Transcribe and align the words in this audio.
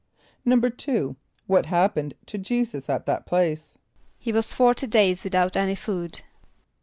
= 0.21 0.47
=2.= 0.47 1.15
What 1.45 1.67
happened 1.67 2.15
to 2.25 2.39
J[=e]´[s+]us 2.39 2.89
at 2.89 3.05
that 3.05 3.27
place? 3.27 3.75
=He 4.17 4.31
was 4.31 4.51
forty 4.51 4.87
days 4.87 5.23
without 5.23 5.55
any 5.55 5.75
food. 5.75 6.21